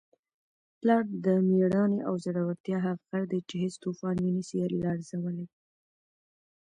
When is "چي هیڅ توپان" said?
3.47-4.15